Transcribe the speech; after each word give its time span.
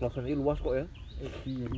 pelaksananya 0.00 0.36
luas 0.40 0.58
kok 0.58 0.74
ya 0.74 0.86
iya 1.44 1.68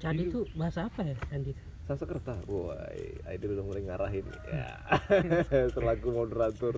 Candi 0.00 0.32
itu 0.32 0.48
bahasa 0.56 0.88
apa 0.88 1.04
ya 1.04 1.12
candi 1.28 1.52
itu? 1.52 1.64
Sanskerta, 1.84 2.38
woi, 2.46 3.18
Aidil 3.26 3.58
udah 3.58 3.66
mulai 3.66 3.82
ngarahin 3.82 4.24
ya, 4.48 4.78
selaku 5.74 6.08
moderator 6.14 6.72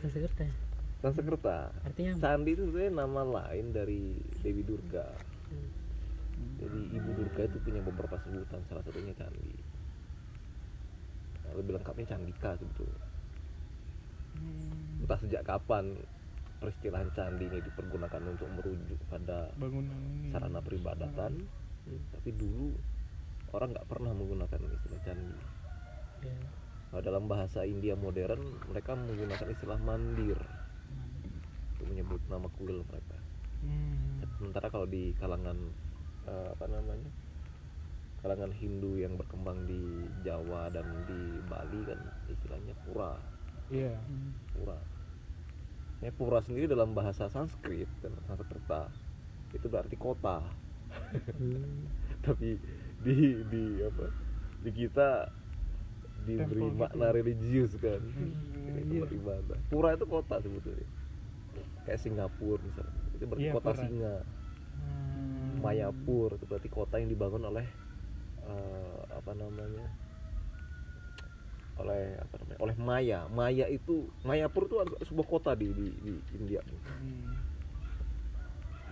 Sanskerta. 0.00 0.46
Sanskerta. 1.02 1.74
Artinya 1.82 2.14
apa? 2.16 2.22
Candi 2.22 2.50
itu 2.54 2.62
sebenarnya 2.70 2.92
nama 2.94 3.22
lain 3.26 3.74
dari 3.74 4.16
Dewi 4.40 4.62
Durga. 4.62 5.04
Jadi 6.62 6.80
Ibu 6.94 7.10
Durga 7.18 7.42
itu 7.50 7.58
punya 7.58 7.82
beberapa 7.82 8.16
sebutan, 8.22 8.62
salah 8.70 8.82
satunya 8.86 9.14
candi. 9.18 9.54
Nah, 11.42 11.52
lebih 11.58 11.74
lengkapnya 11.74 12.06
Candika 12.14 12.54
sebetulnya. 12.54 13.02
Entah 15.02 15.18
sejak 15.18 15.42
kapan 15.42 15.98
peristilahan 16.62 17.10
candi 17.10 17.50
ini 17.50 17.58
dipergunakan 17.58 18.22
untuk 18.30 18.46
merujuk 18.54 19.00
pada 19.10 19.50
bangunan 19.58 19.98
ini 20.22 20.30
sarana 20.30 20.62
peribadatan, 20.62 21.42
tapi 22.14 22.30
dulu 22.30 22.70
orang 23.50 23.74
nggak 23.74 23.88
pernah 23.90 24.14
menggunakan 24.14 24.60
istilah 24.70 25.00
candi. 25.02 25.36
Ya. 26.22 26.38
Kalau 26.94 27.02
dalam 27.02 27.24
bahasa 27.26 27.66
India 27.66 27.98
modern 27.98 28.62
mereka 28.70 28.94
menggunakan 28.94 29.48
istilah 29.50 29.80
mandir 29.82 30.38
untuk 31.74 31.86
menyebut 31.90 32.20
nama 32.30 32.46
kuil 32.54 32.86
mereka. 32.86 33.18
Hmm. 33.66 34.22
Sementara 34.38 34.70
kalau 34.70 34.86
di 34.86 35.10
kalangan 35.18 35.58
eh, 36.30 36.48
apa 36.54 36.66
namanya 36.70 37.10
kalangan 38.22 38.54
Hindu 38.54 39.02
yang 39.02 39.18
berkembang 39.18 39.66
di 39.66 40.06
Jawa 40.22 40.70
dan 40.70 40.86
di 41.10 41.42
Bali 41.50 41.80
kan 41.82 41.98
istilahnya 42.30 42.74
pura, 42.86 43.18
iya 43.66 43.98
pura. 44.54 44.78
Ya, 46.02 46.10
pura 46.10 46.42
sendiri 46.42 46.66
dalam 46.66 46.98
bahasa 46.98 47.30
Sanskrit 47.30 47.86
dan 48.02 48.10
Sanskerta 48.26 48.90
itu 49.54 49.66
berarti 49.70 49.94
kota. 49.94 50.42
Hmm. 51.38 51.86
Tapi 52.26 52.58
di 53.02 53.14
di 53.46 53.62
apa 53.82 54.10
di 54.62 54.70
kita 54.74 55.30
diberi 56.26 56.62
gitu 56.66 56.78
makna 56.78 57.06
ya? 57.10 57.14
religius 57.14 57.72
kan. 57.78 58.02
Hmm, 58.02 58.34
Ini 58.82 58.98
iya. 58.98 59.06
ibadah. 59.14 59.58
Pura 59.70 59.94
itu 59.94 60.06
kota 60.06 60.42
sebetulnya. 60.42 60.86
Kayak 61.86 62.00
Singapura 62.02 62.62
misalnya. 62.62 62.94
Itu 63.14 63.24
berarti 63.26 63.42
Iya, 63.46 63.52
kota 63.54 63.70
pura. 63.70 63.82
singa. 63.82 64.14
Hmm. 64.82 65.62
Mayapur 65.62 66.28
itu 66.34 66.44
berarti 66.50 66.68
kota 66.70 66.94
yang 66.98 67.10
dibangun 67.10 67.46
oleh 67.46 67.66
eh, 68.42 69.00
apa 69.06 69.32
namanya 69.38 69.86
oleh 71.80 72.20
apa 72.20 72.34
namanya 72.42 72.58
oleh 72.60 72.76
Maya 72.76 73.20
Maya 73.32 73.66
itu 73.72 74.04
Mayapur 74.28 74.68
itu 74.68 74.76
sebuah 75.08 75.26
kota 75.26 75.50
di 75.56 75.72
di, 75.72 75.86
di 76.04 76.12
India 76.36 76.60
Hmm. 76.62 77.32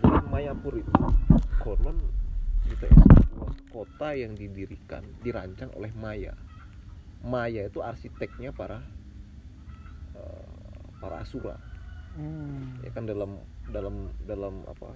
jadi 0.00 0.19
Mayapur 0.33 0.75
itu 0.81 0.92
konon 1.61 2.01
gitu 2.73 2.84
ya 2.89 2.97
sebuah 3.28 3.53
kota 3.69 4.08
yang 4.17 4.33
didirikan 4.33 5.05
dirancang 5.20 5.69
oleh 5.77 5.92
Maya 5.92 6.33
Maya 7.20 7.69
itu 7.69 7.84
arsiteknya 7.84 8.51
para 8.56 8.81
eh, 10.17 10.47
para 10.98 11.20
asura 11.20 11.56
Hmm. 12.11 12.83
ya 12.83 12.91
kan 12.91 13.06
dalam 13.06 13.39
dalam 13.70 14.11
dalam 14.27 14.67
apa 14.67 14.91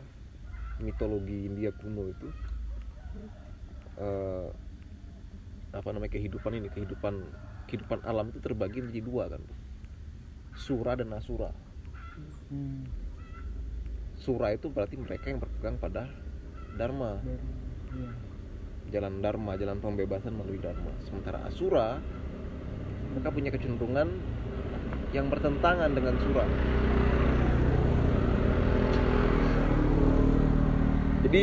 mitologi 0.83 1.47
India 1.47 1.71
kuno 1.71 2.11
itu 2.11 2.29
eh, 4.03 4.49
apa 5.71 5.89
namanya 5.95 6.11
kehidupan 6.11 6.59
ini 6.59 6.67
kehidupan 6.71 7.23
kehidupan 7.67 8.01
alam 8.05 8.31
itu 8.31 8.39
terbagi 8.41 8.81
menjadi 8.83 9.03
dua 9.05 9.25
kan 9.33 9.43
sura 10.55 10.95
dan 10.95 11.11
asura 11.15 11.51
Hmm. 12.47 12.87
sura 14.15 14.55
itu 14.55 14.71
berarti 14.71 14.95
mereka 14.95 15.27
yang 15.27 15.43
berpegang 15.43 15.75
pada 15.83 16.07
dharma. 16.79 17.19
Iya. 17.91 18.11
jalan 18.95 19.19
dharma 19.19 19.59
jalan 19.59 19.83
pembebasan 19.83 20.39
melalui 20.39 20.63
dharma 20.63 20.93
sementara 21.03 21.43
asura 21.51 21.99
mereka 23.11 23.29
punya 23.35 23.51
kecenderungan 23.51 24.09
yang 25.11 25.27
bertentangan 25.27 25.91
dengan 25.91 26.15
sura 26.23 26.47
jadi 31.27 31.43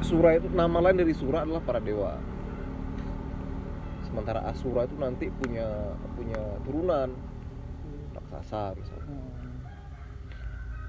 sura 0.00 0.30
itu 0.40 0.48
nama 0.54 0.78
lain 0.80 0.96
dari 1.04 1.12
sura 1.12 1.44
adalah 1.44 1.60
para 1.60 1.80
dewa 1.82 2.16
sementara 4.10 4.42
asura 4.50 4.90
itu 4.90 4.98
nanti 4.98 5.30
punya 5.30 5.94
punya 6.18 6.42
turunan. 6.66 7.14
Raksasa 8.10 8.74
misalnya. 8.74 9.06
Hmm. 9.06 9.30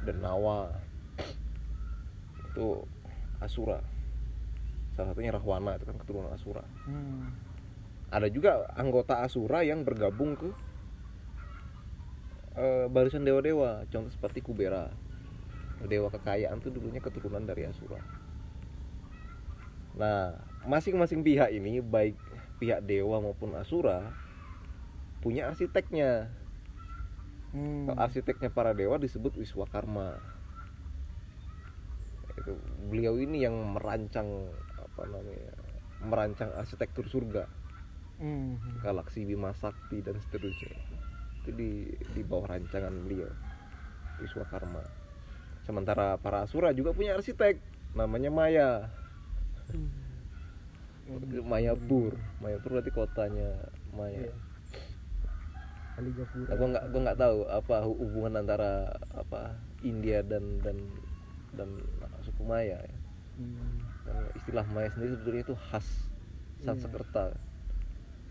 dan 0.01 0.17
nawa. 0.17 0.73
Itu 2.49 2.89
asura. 3.37 3.77
Salah 4.97 5.13
satunya 5.13 5.31
rahwana 5.31 5.77
itu 5.77 5.85
kan 5.85 5.97
keturunan 6.01 6.33
asura. 6.33 6.65
Hmm. 6.89 7.29
ada 8.11 8.27
juga 8.27 8.67
anggota 8.75 9.23
asura 9.23 9.63
yang 9.63 9.88
bergabung 9.88 10.35
ke 10.35 10.51
eh, 12.59 12.85
barisan 12.91 13.23
dewa-dewa. 13.23 13.88
Contoh 13.88 14.11
seperti 14.11 14.43
kubera. 14.43 14.91
Dewa 15.81 16.11
kekayaan 16.11 16.59
itu 16.59 16.69
dulunya 16.69 16.99
keturunan 16.99 17.41
dari 17.47 17.65
asura. 17.69 18.01
Nah 19.95 20.35
masing-masing 20.67 21.25
pihak 21.25 21.49
ini 21.55 21.81
baik 21.81 22.13
pihak 22.61 22.85
dewa 22.85 23.17
maupun 23.17 23.57
asura 23.57 24.13
punya 25.25 25.49
arsiteknya 25.49 26.29
Hmm. 27.51 27.91
Arsiteknya 27.99 28.47
para 28.47 28.72
dewa 28.72 28.95
disebut 28.95 29.35
Wiswakarma. 29.35 30.16
Itu 32.39 32.55
beliau 32.88 33.19
ini 33.19 33.44
yang 33.44 33.55
merancang 33.75 34.27
apa 34.79 35.03
namanya? 35.07 35.51
merancang 36.01 36.50
arsitektur 36.57 37.05
surga, 37.05 37.45
Hmm. 38.17 38.57
galaksi 38.81 39.21
Bima 39.21 39.53
Sakti 39.53 40.01
dan 40.01 40.17
seterusnya. 40.17 40.73
Itu 41.44 41.53
di 41.53 41.94
di 42.17 42.21
bawah 42.25 42.57
rancangan 42.57 43.05
beliau 43.05 43.29
Wiswakarma. 44.17 44.81
Sementara 45.61 46.17
para 46.17 46.41
asura 46.41 46.73
juga 46.73 46.97
punya 46.97 47.13
arsitek 47.13 47.61
namanya 47.94 48.33
Maya. 48.33 48.89
Itu 49.69 49.77
Mayapur. 51.44 52.16
Mayapur 52.39 52.69
berarti 52.79 52.91
kotanya 52.94 53.49
Maya. 53.91 54.29
Iya. 54.29 54.33
Kaligapura. 55.91 56.47
Nah, 56.47 56.55
gue 56.55 56.67
nggak 56.72 56.85
gue 56.88 57.01
nggak 57.03 57.19
tahu 57.19 57.38
apa 57.51 57.75
hu- 57.83 57.99
hubungan 57.99 58.33
antara 58.39 58.95
apa 59.11 59.59
India 59.83 60.23
dan 60.23 60.63
dan 60.63 60.77
dan 61.55 61.69
suku 62.23 62.47
Maya 62.47 62.79
ya. 62.79 62.97
Hmm. 63.39 63.83
Dan 64.07 64.16
istilah 64.35 64.66
Maya 64.71 64.89
sendiri 64.91 65.16
sebetulnya 65.16 65.44
itu 65.47 65.55
khas 65.71 65.88
Sanskerta 66.61 67.33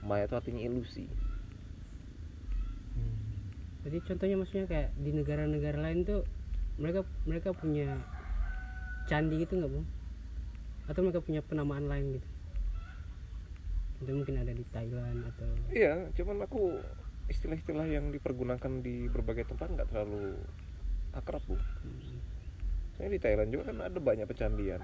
Maya 0.07 0.25
itu 0.25 0.37
artinya 0.39 0.63
ilusi 0.63 1.07
Hmm. 2.91 3.17
Jadi 3.87 3.97
contohnya 4.03 4.37
maksudnya 4.37 4.67
kayak 4.67 4.91
di 4.99 5.11
negara-negara 5.15 5.79
lain 5.79 6.03
tuh 6.03 6.27
mereka 6.77 7.07
mereka 7.23 7.55
punya 7.55 8.03
candi 9.07 9.47
gitu 9.47 9.57
nggak 9.63 9.71
bang? 9.71 9.87
Atau 10.91 11.01
mereka 11.07 11.23
punya 11.23 11.41
penamaan 11.41 11.87
lain 11.87 12.19
gitu? 12.19 12.29
Itu 14.01 14.11
mungkin 14.17 14.37
ada 14.41 14.53
di 14.53 14.65
Thailand 14.73 15.19
atau 15.37 15.51
iya 15.71 16.09
cuman 16.17 16.41
aku 16.45 16.81
istilah-istilah 17.31 17.87
yang 17.87 18.11
dipergunakan 18.11 18.83
di 18.83 19.07
berbagai 19.07 19.53
tempat 19.55 19.71
nggak 19.71 19.89
terlalu 19.93 20.35
akrab 21.15 21.43
bu. 21.47 21.57
Soalnya 22.97 23.17
di 23.17 23.21
Thailand 23.23 23.49
juga 23.55 23.71
kan 23.71 23.79
ada 23.87 23.99
banyak 24.03 24.27
pecandian. 24.27 24.83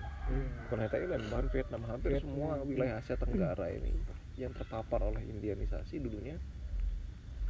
Bukan 0.67 0.77
hanya 0.79 0.93
Thailand 0.93 1.23
bahkan 1.27 1.47
Vietnam 1.51 1.83
hampir 1.91 2.11
Vietnam, 2.17 2.33
semua 2.33 2.53
wilayah 2.63 2.95
Asia 3.03 3.17
Tenggara 3.19 3.67
ini 3.77 3.93
yang 4.39 4.53
terpapar 4.55 5.01
oleh 5.03 5.25
Indianisasi 5.27 5.99
dulunya 5.99 6.37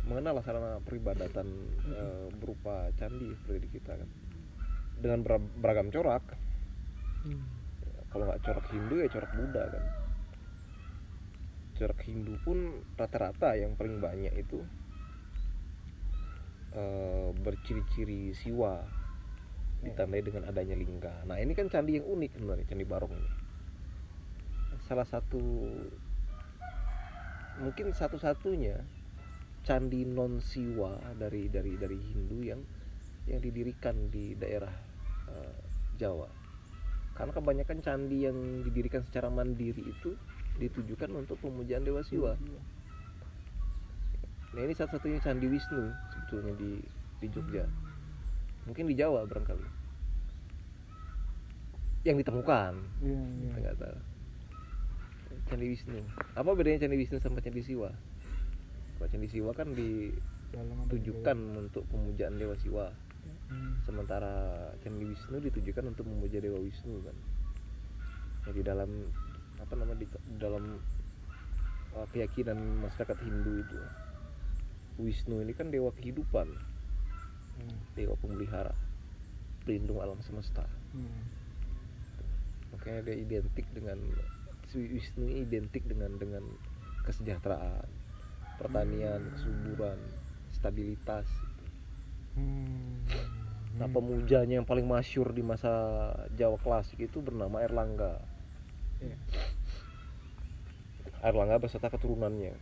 mengenal 0.06 0.38
sarana 0.47 0.78
peribadatan 0.87 1.50
eh, 1.91 2.27
berupa 2.38 2.88
candi 2.94 3.34
seperti 3.43 3.59
di 3.59 3.71
kita 3.75 3.98
kan. 3.98 4.09
Dengan 4.97 5.19
ber- 5.27 5.53
beragam 5.60 5.91
corak. 5.93 6.25
Hmm. 7.27 7.42
kalau 8.15 8.30
nggak 8.30 8.39
corak 8.47 8.66
Hindu 8.71 9.03
ya 9.03 9.10
corak 9.10 9.34
Buddha 9.34 9.66
kan 9.66 9.83
corak 11.76 12.00
Hindu 12.08 12.40
pun 12.42 12.82
rata-rata 12.96 13.52
yang 13.54 13.76
paling 13.76 14.00
banyak 14.00 14.32
itu 14.34 14.64
eh, 16.72 17.30
berciri-ciri 17.36 18.32
siwa 18.32 18.80
ditandai 19.84 20.24
dengan 20.24 20.48
adanya 20.48 20.74
lingga. 20.74 21.28
Nah 21.28 21.36
ini 21.36 21.52
kan 21.52 21.68
candi 21.68 22.00
yang 22.00 22.06
unik 22.08 22.40
sebenarnya 22.40 22.66
candi 22.66 22.86
Barong 22.88 23.12
ini. 23.12 23.30
Salah 24.88 25.04
satu 25.04 25.42
mungkin 27.60 27.92
satu-satunya 27.92 28.76
candi 29.66 30.04
non 30.04 30.40
siwa 30.40 30.96
dari 31.16 31.48
dari 31.52 31.76
dari 31.76 31.98
Hindu 31.98 32.38
yang 32.40 32.60
yang 33.26 33.40
didirikan 33.42 34.08
di 34.08 34.32
daerah 34.38 34.72
eh, 35.28 35.58
Jawa. 36.00 36.28
Karena 37.16 37.32
kebanyakan 37.32 37.78
candi 37.80 38.28
yang 38.28 38.36
didirikan 38.64 39.00
secara 39.08 39.32
mandiri 39.32 39.80
itu 39.80 40.12
ditujukan 40.56 41.10
untuk 41.12 41.36
pemujaan 41.41 41.84
dewa 41.84 42.00
siwa. 42.04 42.32
Nah 44.56 44.60
ini 44.64 44.72
satu-satunya 44.72 45.20
candi 45.20 45.47
Wisnu 45.53 45.92
sebetulnya 46.12 46.53
di 46.56 46.80
di 47.20 47.26
Jogja. 47.28 47.68
Mungkin 48.64 48.88
di 48.88 48.94
Jawa 48.97 49.28
barangkali. 49.28 49.68
Yang 52.08 52.16
ditemukan. 52.24 52.72
Iya 53.04 53.20
iya. 53.20 53.48
Kita 53.53 53.58
nggak 53.60 53.76
tahu. 53.76 53.98
Candi 55.53 55.66
Wisnu. 55.68 56.00
Apa 56.32 56.50
bedanya 56.56 56.80
Candi 56.88 56.97
Wisnu 56.97 57.20
sama 57.20 57.44
Candi 57.44 57.60
Siwa? 57.60 57.92
Kalau 58.97 59.09
Candi 59.12 59.28
Siwa 59.28 59.52
kan 59.52 59.76
ditujukan 59.76 61.38
untuk 61.60 61.84
pemujaan 61.92 62.41
Dewa 62.41 62.56
Siwa. 62.56 62.88
Hmm. 63.47 63.78
sementara 63.86 64.74
Candi 64.82 65.06
Wisnu 65.06 65.38
ditujukan 65.38 65.94
untuk 65.94 66.06
memuja 66.10 66.42
Dewa 66.42 66.59
Wisnu 66.59 66.98
kan. 67.06 67.14
Jadi 68.50 68.60
dalam 68.62 68.91
apa 69.60 69.72
namanya 69.74 70.04
di, 70.04 70.06
di 70.08 70.36
dalam 70.36 70.64
uh, 71.97 72.06
keyakinan 72.12 72.56
masyarakat 72.84 73.18
Hindu 73.24 73.64
itu 73.64 73.78
Wisnu 74.97 75.44
ini 75.44 75.53
kan 75.53 75.68
dewa 75.68 75.92
kehidupan 75.92 76.76
Hmm. 77.56 77.80
dewa 77.97 78.12
pemelihara 78.20 78.76
pelindung 79.64 80.04
alam 80.04 80.20
semesta 80.20 80.68
Hmm. 80.92 81.24
makanya 82.76 83.08
dia 83.08 83.16
identik 83.16 83.64
dengan 83.72 83.97
Wisnu 84.76 85.24
ini 85.24 85.41
identik 85.41 85.88
dengan 85.88 86.12
dengan 86.20 86.44
kesejahteraan 87.09 87.88
pertanian 88.60 89.24
kesuburan 89.32 89.97
stabilitas 90.52 91.24
Hmm. 92.36 93.09
nah 93.80 93.88
pemujanya 93.88 94.60
yang 94.60 94.68
paling 94.68 94.84
masyur 94.84 95.32
di 95.32 95.41
masa 95.41 95.72
Jawa 96.36 96.60
klasik 96.60 97.09
itu 97.09 97.24
bernama 97.24 97.64
Erlangga. 97.64 98.20
Erlangga 101.26 101.58
beserta 101.58 101.90
keturunannya. 101.90 102.54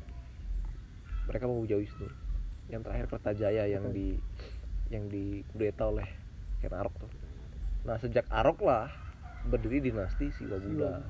Mereka 1.28 1.44
memuja 1.44 1.76
Wisnu 1.76 2.08
yang 2.72 2.80
terakhir 2.80 3.12
Kertajaya 3.12 3.68
yang 3.68 3.92
di 3.92 4.16
yang 4.88 5.04
dikudeta 5.12 5.92
oleh 5.92 6.08
Ken 6.64 6.72
Arok 6.72 6.96
tuh. 6.96 7.12
Nah 7.84 8.00
sejak 8.00 8.24
Arok 8.32 8.64
lah 8.64 8.88
berdiri 9.44 9.84
dinasti 9.84 10.32
Siwa 10.32 10.56
Buddha. 10.56 11.04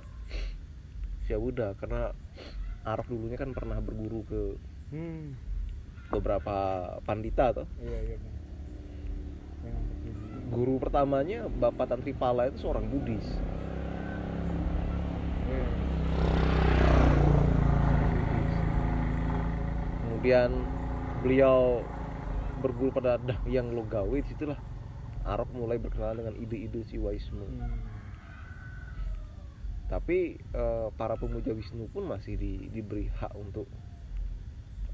Siwa 1.31 1.39
Buddha 1.39 1.69
karena 1.79 2.11
Arok 2.83 3.07
dulunya 3.07 3.39
kan 3.39 3.55
pernah 3.55 3.79
berguru 3.79 4.27
ke 4.27 4.43
Hmm. 4.91 5.35
beberapa 6.11 6.55
pandita 7.07 7.55
tuh. 7.55 7.67
Iya 7.79 7.99
iya. 8.15 8.19
Guru 10.53 10.79
pertamanya 10.79 11.49
Bapak 11.49 11.89
Tantripala 11.91 12.47
itu 12.47 12.63
seorang 12.63 12.87
Buddhis 12.87 13.27
Iya. 15.51 15.67
Kemudian 20.25 20.57
beliau 21.21 21.85
berguru 22.65 22.89
pada 22.89 23.21
Dahyang 23.21 23.77
Logawe 23.77 24.17
di 24.17 24.25
situlah 24.25 24.57
Arok 25.21 25.53
mulai 25.53 25.77
berkenalan 25.77 26.25
dengan 26.25 26.35
ide-ide 26.41 26.81
Siwaisme 26.81 27.45
Hmm. 27.45 27.77
tapi 29.85 30.41
eh, 30.41 30.89
para 30.97 31.21
pemuja 31.21 31.53
Wisnu 31.53 31.93
pun 31.93 32.09
masih 32.09 32.41
di- 32.41 32.73
diberi 32.73 33.13
hak 33.13 33.37
untuk 33.37 33.69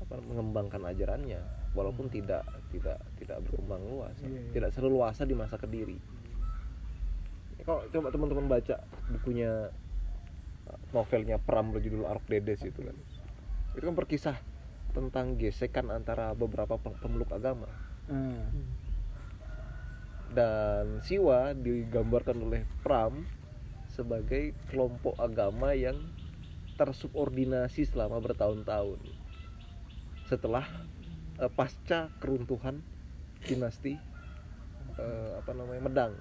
apa 0.02 0.18
mengembangkan 0.18 0.82
ajarannya 0.90 1.38
walaupun 1.78 2.10
tidak 2.10 2.42
tidak 2.74 2.98
tidak 3.14 3.38
berkembang 3.46 3.86
luas 3.86 4.18
Iya, 4.18 4.34
iya. 4.34 4.50
tidak 4.50 4.74
seleluasa 4.74 5.22
di 5.22 5.38
masa 5.38 5.54
kediri 5.54 5.94
Ya, 7.54 7.62
kalau 7.62 7.86
coba 7.86 8.10
teman-teman 8.10 8.50
baca 8.50 8.82
bukunya 9.14 9.70
eh, 10.66 10.80
novelnya 10.90 11.38
Pram 11.38 11.70
berjudul 11.70 12.02
Arok 12.02 12.26
Dedes 12.26 12.66
itu 12.66 12.82
kan 12.82 12.98
itu 13.78 13.84
kan 13.86 13.94
berkisah 13.94 14.34
tentang 14.90 15.38
gesekan 15.38 15.88
antara 15.88 16.34
beberapa 16.34 16.76
pe- 16.76 16.98
pemeluk 16.98 17.30
agama 17.30 17.66
Ah. 18.10 18.42
dan 20.30 20.98
Siwa 21.00 21.54
digambarkan 21.54 22.38
oleh 22.38 22.62
Pram 22.82 23.22
sebagai 23.90 24.54
kelompok 24.70 25.14
agama 25.18 25.74
yang 25.74 25.98
tersubordinasi 26.74 27.84
selama 27.84 28.18
bertahun-tahun 28.18 28.98
setelah 30.26 30.66
eh, 31.38 31.50
pasca 31.50 32.10
keruntuhan 32.18 32.82
dinasti 33.44 33.94
eh, 34.96 35.30
apa 35.36 35.50
namanya 35.54 35.82
Medang 35.82 36.14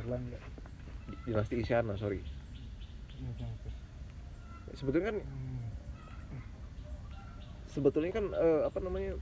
Erlangga. 0.00 0.40
dinasti 1.24 1.60
Isyana 1.60 1.94
sorry 1.96 2.24
sebetulnya 4.72 5.12
kan 5.12 5.18
Hmm. 5.20 5.69
Sebetulnya 7.70 8.12
kan 8.12 8.26
eh, 8.34 8.60
apa 8.66 8.78
namanya 8.82 9.14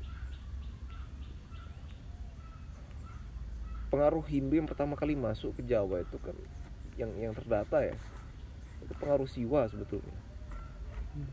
pengaruh 3.88 4.24
Hindu 4.28 4.60
yang 4.60 4.68
pertama 4.68 4.94
kali 4.94 5.16
masuk 5.16 5.56
ke 5.56 5.62
Jawa 5.64 6.04
itu 6.04 6.16
kan 6.20 6.36
yang 7.00 7.12
yang 7.16 7.32
terdata 7.32 7.80
ya 7.84 7.96
itu 8.84 8.92
pengaruh 9.00 9.28
Siwa 9.28 9.64
sebetulnya 9.68 10.16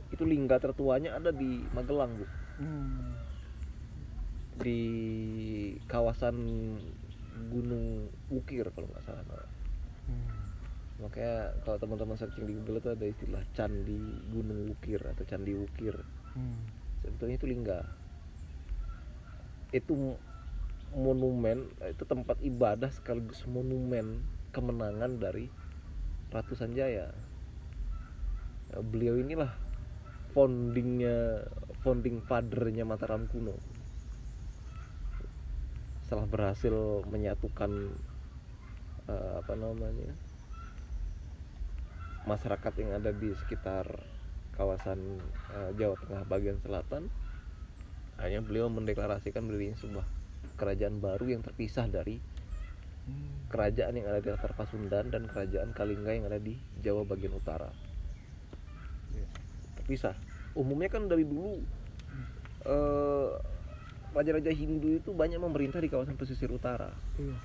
itu 0.09 0.23
lingga 0.23 0.57
tertuanya 0.57 1.19
ada 1.19 1.29
di 1.35 1.61
Magelang 1.75 2.11
bu 2.15 2.25
Hmm. 2.55 3.11
di 4.63 4.79
kawasan 5.91 6.39
Gunung 7.51 8.07
Wukir 8.31 8.71
kalau 8.71 8.87
nggak 8.87 9.03
salah. 9.03 9.43
Hmm. 10.07 10.31
makanya 11.03 11.51
kalau 11.67 11.75
teman-teman 11.75 12.15
searching 12.15 12.47
di 12.47 12.55
Google 12.55 12.79
itu 12.79 12.89
ada 12.95 13.03
istilah 13.03 13.43
Candi 13.51 13.99
Gunung 14.31 14.71
Wukir 14.71 15.03
atau 15.03 15.27
Candi 15.27 15.51
Wukir 15.51 15.99
Hmm. 16.31 16.55
Sebetulnya 17.05 17.37
itu 17.37 17.47
lingga. 17.47 17.79
Itu 19.69 20.17
monumen 20.95 21.69
itu 21.85 22.03
tempat 22.07 22.39
ibadah 22.41 22.89
sekaligus 22.89 23.43
monumen 23.45 24.23
kemenangan 24.55 25.19
dari 25.19 25.51
Ratu 26.31 26.55
Sanjaya 26.55 27.11
Nah, 28.75 28.81
beliau 28.81 29.15
inilah 29.21 29.53
foundingnya 30.33 31.45
founding 31.85 32.19
fathernya 32.25 32.83
Mataram 32.83 33.29
kuno. 33.29 33.53
Setelah 36.05 36.25
berhasil 36.25 36.73
menyatukan 37.07 37.71
eh, 39.09 39.31
apa 39.37 39.53
namanya 39.53 40.11
masyarakat 42.25 42.73
yang 42.81 42.91
ada 42.97 43.13
di 43.13 43.29
sekitar 43.37 43.85
kawasan 44.55 44.99
eh, 45.51 45.71
Jawa 45.75 45.95
Tengah 45.99 46.23
bagian 46.25 46.57
selatan 46.63 47.07
hanya 48.19 48.39
beliau 48.39 48.71
mendeklarasikan 48.71 49.43
berdirinya 49.43 49.75
sebuah 49.75 50.07
kerajaan 50.55 51.03
baru 51.03 51.35
yang 51.35 51.41
terpisah 51.43 51.85
dari 51.87 52.17
Hmm. 53.05 53.53
kerajaan 53.53 53.93
yang 53.93 54.09
ada 54.09 54.17
di 54.17 54.33
latar 54.33 54.49
Pasundan 54.57 55.13
dan 55.13 55.29
kerajaan 55.29 55.77
Kalingga 55.77 56.17
yang 56.17 56.25
ada 56.25 56.41
di 56.41 56.57
Jawa 56.81 57.05
bagian 57.05 57.37
utara 57.37 57.69
Iya. 59.13 59.29
terpisah 59.77 60.17
umumnya 60.57 60.89
kan 60.89 61.05
dari 61.05 61.21
dulu 61.21 61.61
eh, 62.65 63.29
raja-raja 64.09 64.49
Hindu 64.49 64.97
itu 64.97 65.13
banyak 65.13 65.37
memerintah 65.37 65.83
di 65.83 65.91
kawasan 65.91 66.15
pesisir 66.15 66.47
utara. 66.49 66.89
Iya, 67.19 67.35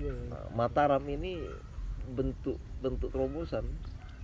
iya. 0.00 0.12
Nah, 0.30 0.48
Mataram 0.54 1.02
ini 1.10 1.42
bentuk 2.06 2.56
bentuk 2.78 3.10
terobosan 3.10 3.66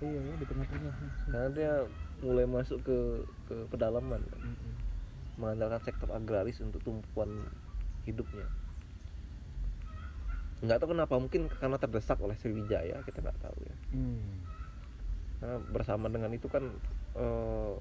Iya, 0.02 0.18
iya, 0.18 0.34
di 0.34 0.46
tengah-tengah. 0.50 0.94
karena 1.30 1.48
dia 1.54 1.72
mulai 2.22 2.46
masuk 2.46 2.78
ke 2.82 2.98
ke 3.46 3.56
pedalaman 3.70 4.18
kan. 4.18 4.40
Hmm. 4.42 4.74
mengandalkan 5.38 5.80
sektor 5.82 6.10
agraris 6.12 6.60
untuk 6.60 6.82
tumpuan 6.84 7.30
hidupnya 8.04 8.46
nggak 10.62 10.78
tahu 10.78 10.94
kenapa 10.94 11.14
mungkin 11.18 11.50
karena 11.50 11.74
terdesak 11.78 12.18
oleh 12.22 12.38
Sriwijaya 12.38 13.02
kita 13.02 13.18
nggak 13.18 13.40
tahu 13.42 13.58
ya 13.66 13.76
Hmm. 13.94 14.22
Karena 15.42 15.58
bersama 15.74 16.06
dengan 16.06 16.30
itu 16.30 16.46
kan 16.46 16.62
eh, 17.18 17.74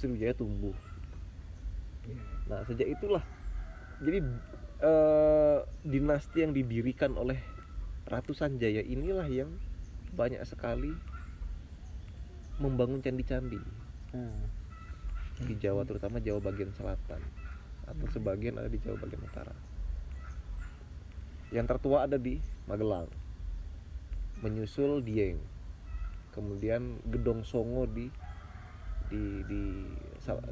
Sriwijaya 0.00 0.36
tumbuh 0.36 0.76
Iya. 2.04 2.20
nah 2.48 2.60
sejak 2.64 2.88
itulah 2.88 3.24
jadi 4.00 4.24
eh, 4.80 5.58
dinasti 5.84 6.44
yang 6.44 6.52
didirikan 6.56 7.12
oleh 7.16 7.36
Ratu 8.08 8.32
Sanjaya 8.32 8.80
inilah 8.84 9.28
yang 9.28 9.48
banyak 10.12 10.42
sekali 10.44 10.90
membangun 12.60 13.00
candi-candi 13.00 13.58
Ah. 14.12 14.36
di 15.40 15.54
Jawa 15.56 15.88
terutama 15.88 16.20
Jawa 16.20 16.44
bagian 16.44 16.68
selatan 16.76 17.22
atau 17.88 18.06
sebagian 18.12 18.60
ada 18.60 18.68
di 18.68 18.76
Jawa 18.78 19.00
bagian 19.00 19.24
utara. 19.24 19.54
Yang 21.50 21.66
tertua 21.74 22.06
ada 22.06 22.14
di 22.20 22.38
Magelang, 22.70 23.10
menyusul 24.44 25.02
Dieng, 25.02 25.42
kemudian 26.30 27.02
Gedong 27.10 27.42
Songo 27.42 27.88
di 27.90 28.06
di 29.10 29.42
di 29.48 29.62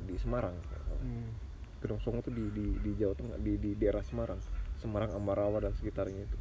di 0.09 0.15
Semarang. 0.19 0.57
Hmm. 0.99 1.31
Gedong 1.79 2.00
Songo 2.03 2.19
itu 2.27 2.33
di, 2.35 2.45
di 2.50 2.67
di 2.83 2.91
Jawa 2.99 3.15
Tengah 3.15 3.38
di 3.38 3.55
di 3.55 3.71
daerah 3.79 4.03
Semarang, 4.03 4.41
Semarang 4.83 5.15
Ambarawa 5.15 5.62
dan 5.62 5.77
sekitarnya 5.79 6.27
itu. 6.27 6.38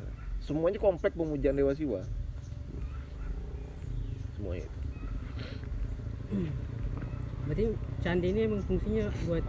Nah, 0.00 0.14
Semuanya 0.40 0.80
komplek 0.80 1.12
pemujaan 1.12 1.58
Dewa 1.58 1.76
Siwa. 1.76 2.00
Semuanya 4.42 4.66
itu. 4.66 4.78
berarti 7.46 7.64
candi 8.02 8.26
ini 8.34 8.40
emang 8.50 8.62
fungsinya 8.66 9.06
buat 9.30 9.46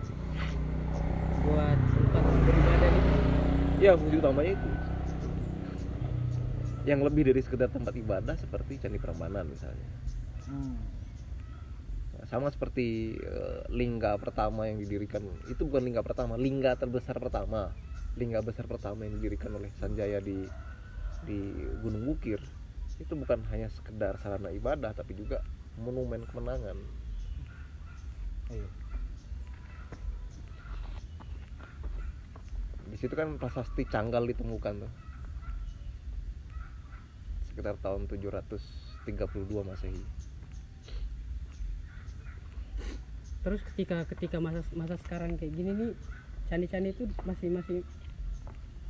buat 1.50 1.80
tempat 1.98 2.24
beribadah 2.46 2.90
gitu 2.94 3.14
ya 3.82 3.98
fungsi 3.98 4.22
utamanya 4.22 4.54
itu. 4.54 4.70
Yang 6.86 7.00
lebih 7.10 7.22
dari 7.34 7.42
sekedar 7.42 7.74
tempat 7.74 7.98
ibadah 7.98 8.38
seperti 8.38 8.78
candi 8.78 9.02
Prambanan 9.02 9.50
misalnya. 9.50 9.90
Hmm. 10.46 10.78
Nah, 12.14 12.26
sama 12.30 12.54
seperti 12.54 13.18
eh, 13.18 13.66
lingga 13.74 14.14
pertama 14.22 14.70
yang 14.70 14.78
didirikan 14.78 15.26
itu 15.50 15.66
bukan 15.66 15.90
lingga 15.90 16.06
pertama 16.06 16.38
lingga 16.38 16.78
terbesar 16.78 17.18
pertama. 17.18 17.74
Lingga 18.14 18.46
besar 18.46 18.70
pertama 18.70 19.10
yang 19.10 19.18
didirikan 19.18 19.58
oleh 19.58 19.74
Sanjaya 19.82 20.22
di 20.22 20.46
di 21.26 21.66
Gunung 21.82 22.06
Bukir 22.06 22.38
itu 23.02 23.14
bukan 23.18 23.42
hanya 23.50 23.70
sekedar 23.74 24.18
sarana 24.22 24.54
ibadah 24.54 24.94
tapi 24.94 25.18
juga 25.18 25.42
monumen 25.82 26.26
kemenangan. 26.30 26.78
Iya. 28.54 28.70
di 32.94 33.02
situ 33.02 33.18
kan 33.18 33.42
prasasti 33.42 33.90
Canggal 33.90 34.22
ditemukan 34.30 34.86
tuh. 34.86 34.94
Sekitar 37.50 37.82
tahun 37.82 38.06
732 38.06 39.50
Masehi. 39.66 40.04
Terus 43.42 43.66
ketika 43.74 44.06
ketika 44.06 44.38
masa 44.38 44.62
masa 44.78 44.96
sekarang 45.02 45.42
kayak 45.42 45.58
gini 45.58 45.74
nih 45.74 45.92
candi-candi 46.54 46.94
itu 46.94 47.10
masih 47.26 47.50
masih 47.50 47.80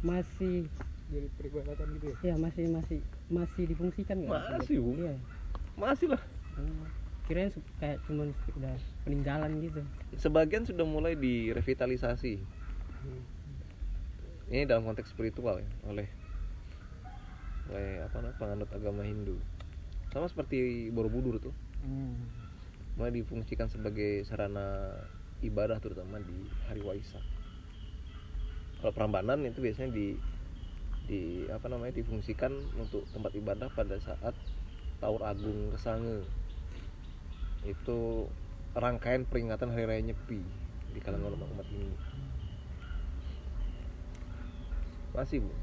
masih 0.04 0.68
Jadi 1.12 1.28
peribadatan 1.36 1.88
gitu 2.00 2.06
ya. 2.12 2.16
ya 2.32 2.36
masih 2.40 2.64
masih 2.72 3.00
masih 3.28 3.64
difungsikan 3.68 4.18
nggak? 4.24 4.62
Masih, 4.62 4.78
Bu. 4.80 4.92
iya. 4.98 5.16
Masih 5.76 6.08
lah. 6.14 6.22
Oh, 6.56 6.88
kirain 7.26 7.50
kayak 7.82 7.98
cuman 8.06 8.30
udah 8.60 8.76
peninggalan 9.04 9.52
gitu. 9.64 9.82
Sebagian 10.20 10.64
sudah 10.64 10.86
mulai 10.86 11.18
direvitalisasi. 11.18 12.40
Hmm. 13.04 13.24
ini 14.48 14.64
dalam 14.64 14.88
konteks 14.88 15.12
spiritual 15.12 15.60
ya 15.60 15.68
oleh 15.92 16.08
oleh 17.68 18.00
apa 18.00 18.16
namanya 18.22 18.38
penganut 18.40 18.70
agama 18.72 19.04
Hindu. 19.04 19.36
Sama 20.12 20.30
seperti 20.30 20.88
Borobudur 20.94 21.40
tuh. 21.42 21.56
Hmm. 21.84 22.16
mulai 22.94 23.10
difungsikan 23.10 23.68
sebagai 23.74 24.22
sarana 24.30 24.94
ibadah 25.42 25.82
terutama 25.82 26.22
di 26.22 26.48
hari 26.70 26.80
Waisak. 26.86 27.26
Kalau 28.80 28.94
Prambanan 28.94 29.42
itu 29.44 29.60
biasanya 29.60 29.90
di 29.92 30.14
di 31.08 31.46
apa 31.52 31.68
namanya 31.68 32.00
difungsikan 32.00 32.52
untuk 32.80 33.04
tempat 33.12 33.32
ibadah 33.36 33.68
pada 33.72 34.00
saat 34.00 34.36
Taur 35.04 35.20
Agung 35.24 35.76
Kesange 35.76 36.24
itu 37.68 38.28
rangkaian 38.76 39.28
peringatan 39.28 39.72
hari 39.72 39.86
raya 39.88 40.02
Nyepi 40.04 40.40
di 40.96 41.00
kalangan 41.04 41.36
umat 41.36 41.50
umat 41.52 41.68
Hindu 41.68 41.96
masih 45.14 45.44
bu 45.44 45.54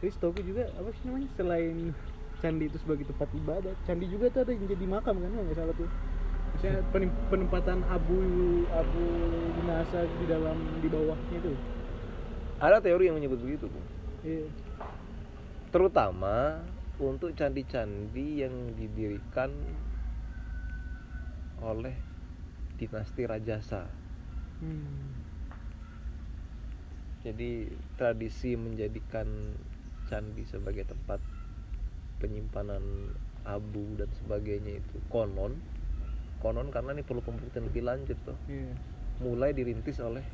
Terus 0.00 0.16
tau 0.16 0.32
juga 0.32 0.64
apa 0.80 0.88
sih 0.96 1.04
namanya 1.12 1.28
selain 1.36 1.92
candi 2.40 2.72
itu 2.72 2.80
sebagai 2.80 3.04
tempat 3.12 3.28
ibadah, 3.36 3.72
candi 3.84 4.08
juga 4.08 4.32
tuh 4.32 4.48
ada 4.48 4.52
yang 4.56 4.64
jadi 4.64 4.84
makam 4.88 5.14
kan 5.20 5.28
nggak 5.28 5.56
salah 5.60 5.74
tuh. 5.76 5.90
Misalnya 6.56 6.80
penempatan 7.28 7.78
abu 7.92 8.18
abu 8.72 9.04
jenazah 9.60 10.08
di 10.08 10.24
dalam 10.24 10.56
di 10.80 10.88
bawahnya 10.88 11.38
tuh. 11.44 11.56
Ada 12.60 12.78
teori 12.78 13.08
yang 13.08 13.16
menyebut 13.16 13.40
begitu 13.40 13.66
Iya. 14.20 14.46
terutama 15.72 16.60
untuk 17.00 17.32
candi-candi 17.32 18.44
yang 18.44 18.52
didirikan 18.76 19.48
oleh 21.60 21.96
dinasti 22.76 23.24
Rajasa. 23.24 23.88
Hmm. 24.60 25.08
Jadi 27.20 27.68
tradisi 27.96 28.56
menjadikan 28.56 29.28
candi 30.08 30.44
sebagai 30.44 30.84
tempat 30.88 31.20
penyimpanan 32.20 33.12
abu 33.44 33.96
dan 33.96 34.08
sebagainya 34.20 34.80
itu 34.80 34.96
konon 35.08 35.56
konon 36.40 36.68
karena 36.68 36.92
ini 36.92 37.00
perlu 37.00 37.24
pembuktian 37.24 37.68
lebih 37.68 37.84
lanjut 37.84 38.16
tuh 38.24 38.36
Iya. 38.48 38.72
mulai 39.20 39.52
dirintis 39.52 40.00
oleh 40.00 40.24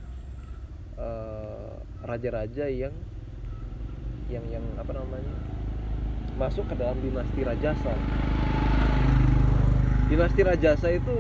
eh, 0.97 1.73
raja-raja 2.05 2.67
yang 2.69 2.93
yang 4.27 4.43
yang 4.51 4.65
apa 4.81 4.91
namanya 4.91 5.37
masuk 6.37 6.69
ke 6.69 6.75
dalam 6.77 6.99
dinasti 7.01 7.41
Rajasa. 7.43 7.95
Dinasti 10.07 10.41
Rajasa 10.45 10.89
itu 10.93 11.17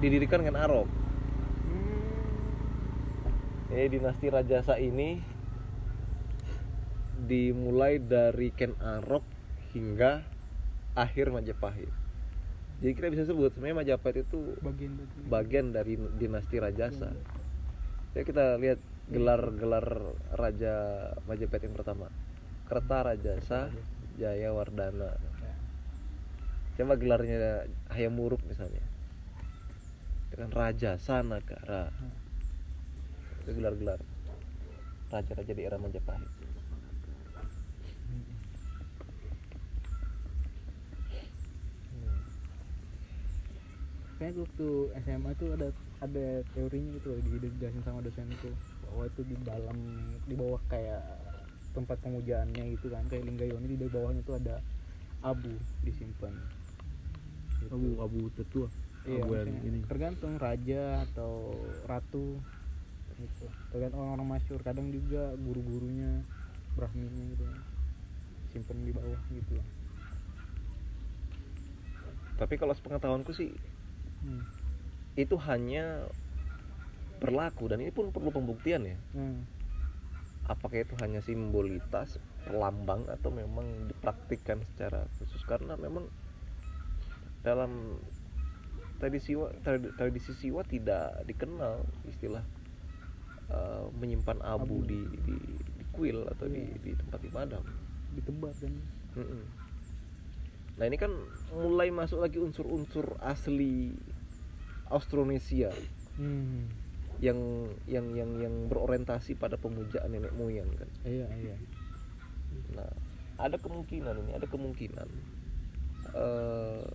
didirikan 0.00 0.42
Ken 0.42 0.56
Arok. 0.56 0.88
Hmm. 1.68 2.08
Eh 3.76 3.86
dinasti 3.92 4.26
Rajasa 4.32 4.80
ini 4.80 5.20
dimulai 7.26 8.00
dari 8.00 8.52
Ken 8.52 8.74
Arok 8.80 9.22
hingga 9.76 10.24
akhir 10.96 11.28
Majapahit. 11.32 11.92
Jadi 12.80 12.92
kita 12.92 13.08
bisa 13.08 13.24
sebut 13.24 13.52
sebenarnya 13.56 13.76
Majapahit 13.84 14.28
itu 14.28 14.40
Bagian 14.60 14.92
dari 15.00 15.08
bagian 15.28 15.66
dari 15.72 15.94
dinasti 16.16 16.56
Rajasa. 16.60 17.12
Ya 18.16 18.24
kita 18.24 18.56
lihat 18.56 18.80
gelar-gelar 19.12 20.16
Raja 20.32 20.74
Majapahit 21.28 21.68
yang 21.68 21.76
pertama. 21.76 22.08
Kerta 22.64 23.12
Rajasa 23.12 23.68
Jaya 24.16 24.56
Wardana. 24.56 25.20
Coba 26.80 26.96
gelarnya 26.96 27.68
Hayam 27.92 28.16
Wuruk 28.16 28.40
misalnya. 28.48 28.80
Dengan 30.32 30.48
Raja 30.48 30.96
Sanagara. 30.96 31.92
Itu 33.44 33.52
gelar-gelar 33.52 34.00
raja-raja 35.12 35.52
di 35.52 35.62
era 35.62 35.76
Majapahit. 35.76 36.32
Kayaknya 44.16 44.40
waktu 44.40 44.68
SMA 45.04 45.30
tuh 45.36 45.48
ada 45.52 45.68
ada 46.04 46.44
teorinya 46.52 46.90
gitu 46.96 47.06
loh 47.12 47.18
dijelasin 47.24 47.82
sama 47.86 48.00
dosen 48.06 48.28
itu 48.36 48.52
bahwa 48.84 49.02
itu 49.10 49.20
di 49.30 49.36
dalam 49.50 49.78
di 50.28 50.34
bawah 50.36 50.60
kayak 50.72 51.02
tempat 51.76 51.96
pemujaannya 52.04 52.62
gitu 52.76 52.86
kan 52.94 53.04
kayak 53.10 53.24
Linggayoni 53.28 53.66
di 53.76 53.88
bawahnya 53.88 54.22
tuh 54.28 54.36
ada 54.40 54.54
abu 55.24 55.54
disimpan 55.86 56.34
Gitu. 57.56 57.72
abu 57.74 57.88
abu 58.04 58.20
tetua 58.36 58.68
Iya, 59.06 59.22
abu 59.22 59.30
yang 59.38 59.52
ini 59.68 59.78
tergantung 59.90 60.34
raja 60.44 61.06
atau 61.06 61.32
ratu 61.90 62.42
gitu 63.22 63.46
tergantung 63.70 64.00
orang-orang 64.02 64.28
masyur 64.38 64.60
kadang 64.68 64.88
juga 64.96 65.32
guru-gurunya 65.44 66.26
brahminnya 66.76 67.24
gitu 67.32 67.44
simpen 68.52 68.78
di 68.86 68.92
bawah 68.98 69.22
gitu 69.30 69.54
Tapi 72.36 72.54
kalau 72.60 72.74
sepengetahuanku 72.76 73.32
sih 73.32 73.48
hmm. 74.22 74.55
Itu 75.16 75.36
hanya 75.40 76.04
berlaku 77.16 77.72
dan 77.72 77.80
ini 77.80 77.88
pun 77.90 78.12
perlu 78.12 78.28
pembuktian 78.28 78.84
ya. 78.84 78.96
Hmm. 79.16 79.48
Apakah 80.46 80.78
itu 80.78 80.94
hanya 81.02 81.18
simbolitas, 81.18 82.20
lambang 82.46 83.08
atau 83.10 83.34
memang 83.34 83.90
dipraktikkan 83.90 84.62
secara 84.70 85.08
khusus 85.18 85.42
karena 85.42 85.74
memang 85.74 86.06
dalam 87.42 87.98
tradisi 88.96 89.34
Siwa- 89.34 89.50
trad- 89.60 89.90
tradisi 89.98 90.32
Siwa 90.32 90.62
tidak 90.62 91.26
dikenal 91.26 91.82
istilah 92.06 92.44
eh, 93.46 93.84
menyimpan 93.94 94.42
abu, 94.42 94.82
Abu. 94.82 94.86
di, 94.86 95.00
di 95.22 95.36
di 95.54 95.84
kuil 95.90 96.26
atau 96.26 96.46
di 96.46 96.62
Iya. 96.62 96.78
di 96.82 96.92
tempat 96.94 97.20
ibadah. 97.22 97.60
ditebar 98.06 98.54
kan 98.54 98.72
Mm-mm. 99.18 99.42
Nah 100.76 100.84
ini 100.84 100.96
kan 100.96 101.10
mulai 101.52 101.88
masuk 101.90 102.20
lagi 102.20 102.38
unsur-unsur 102.38 103.18
asli 103.18 103.92
Austronesia 104.92 105.70
hmm. 106.18 106.70
yang 107.18 107.38
yang 107.88 108.06
yang 108.14 108.30
yang 108.38 108.54
berorientasi 108.68 109.34
pada 109.40 109.56
pemujaan 109.56 110.12
nenek 110.12 110.32
moyang 110.36 110.68
kan. 110.76 110.88
iya 111.04 111.26
iya 111.40 111.56
Nah 112.76 112.90
ada 113.36 113.56
kemungkinan 113.60 114.14
ini 114.26 114.32
ada 114.32 114.46
kemungkinan 114.48 115.08
eh, 116.16 116.86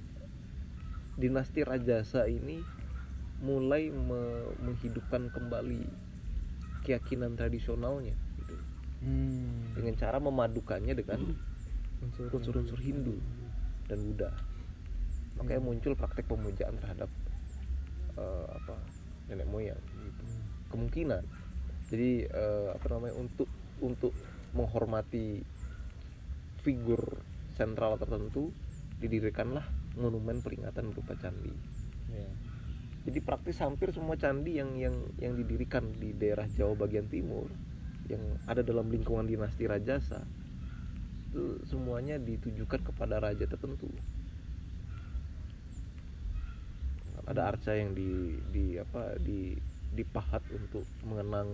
dinasti 1.18 1.62
Rajasa 1.62 2.26
ini 2.30 2.62
mulai 3.42 3.90
me- 3.90 4.54
menghidupkan 4.62 5.34
kembali 5.34 5.86
keyakinan 6.86 7.38
tradisionalnya 7.38 8.14
gitu. 8.42 8.56
hmm. 9.06 9.78
dengan 9.78 9.94
cara 9.98 10.18
memadukannya 10.18 10.94
dengan 10.98 11.34
unsur-unsur 12.02 12.78
Hindu 12.82 13.18
dan 13.86 14.02
Buddha. 14.02 14.34
Makanya 15.38 15.62
muncul 15.62 15.94
praktek 15.94 16.26
pemujaan 16.30 16.78
terhadap 16.82 17.10
eh, 18.18 18.48
apa 18.52 18.76
nenek 19.32 19.48
moyang 19.48 19.80
gitu. 19.80 20.24
Kemungkinan. 20.72 21.24
Jadi 21.92 22.26
eh, 22.28 22.68
apa 22.72 22.86
namanya 22.92 23.16
untuk 23.20 23.50
untuk 23.82 24.14
menghormati 24.52 25.42
figur 26.62 27.24
sentral 27.58 27.98
tertentu 27.98 28.54
didirikanlah 29.02 29.66
monumen 29.98 30.40
peringatan 30.40 30.94
berupa 30.94 31.18
candi. 31.18 31.52
Iya. 32.12 32.32
jadi 33.08 33.20
praktis 33.24 33.58
hampir 33.64 33.90
semua 33.96 34.20
candi 34.20 34.60
yang 34.60 34.76
yang 34.76 34.94
yang 35.18 35.34
didirikan 35.34 35.90
di 35.96 36.12
daerah 36.12 36.46
Jawa 36.46 36.76
bagian 36.76 37.08
timur 37.08 37.48
yang 38.12 38.22
ada 38.46 38.62
dalam 38.62 38.92
lingkungan 38.92 39.26
dinasti 39.26 39.64
Rajasa 39.66 40.22
itu 41.32 41.64
semuanya 41.64 42.20
ditujukan 42.20 42.84
kepada 42.84 43.24
raja 43.24 43.48
tertentu 43.48 43.88
ada 47.32 47.48
arca 47.48 47.72
yang 47.72 47.96
di 47.96 48.36
di 48.52 48.76
apa 48.76 49.16
di 49.16 49.56
dipahat 49.96 50.44
untuk 50.52 50.84
mengenang 51.08 51.48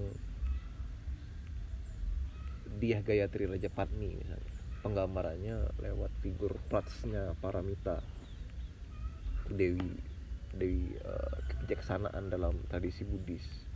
Diah 2.78 3.02
Gayatri 3.02 3.50
Raja 3.50 3.70
Patni 3.70 4.18
misalnya. 4.18 4.54
Penggambarannya 4.86 5.58
lewat 5.82 6.12
figur 6.22 6.54
pratsnya 6.70 7.34
Paramita 7.42 7.98
Dewi 9.50 9.98
Dewi 10.54 10.94
eh, 10.98 11.38
kebijaksanaan 11.50 12.30
dalam 12.30 12.54
tradisi 12.70 13.02
Buddhis 13.06 13.67